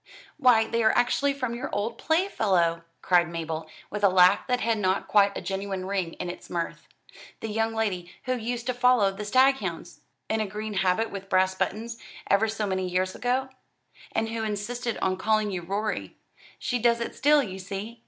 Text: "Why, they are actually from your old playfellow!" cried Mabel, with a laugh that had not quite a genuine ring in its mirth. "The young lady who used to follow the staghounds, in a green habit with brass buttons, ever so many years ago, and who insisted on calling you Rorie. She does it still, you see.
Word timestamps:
"Why, 0.37 0.65
they 0.65 0.81
are 0.81 0.97
actually 0.97 1.31
from 1.31 1.53
your 1.53 1.69
old 1.71 1.99
playfellow!" 1.99 2.81
cried 3.03 3.29
Mabel, 3.29 3.67
with 3.91 4.03
a 4.03 4.09
laugh 4.09 4.47
that 4.47 4.59
had 4.59 4.79
not 4.79 5.07
quite 5.07 5.37
a 5.37 5.41
genuine 5.41 5.85
ring 5.85 6.13
in 6.13 6.27
its 6.27 6.49
mirth. 6.49 6.87
"The 7.39 7.49
young 7.49 7.75
lady 7.75 8.11
who 8.23 8.35
used 8.35 8.65
to 8.65 8.73
follow 8.73 9.11
the 9.11 9.25
staghounds, 9.25 9.99
in 10.27 10.41
a 10.41 10.47
green 10.47 10.73
habit 10.73 11.11
with 11.11 11.29
brass 11.29 11.53
buttons, 11.53 11.99
ever 12.31 12.47
so 12.47 12.65
many 12.65 12.89
years 12.89 13.13
ago, 13.13 13.49
and 14.11 14.29
who 14.29 14.43
insisted 14.43 14.97
on 15.03 15.17
calling 15.17 15.51
you 15.51 15.61
Rorie. 15.61 16.15
She 16.57 16.79
does 16.79 16.99
it 16.99 17.13
still, 17.13 17.43
you 17.43 17.59
see. 17.59 17.99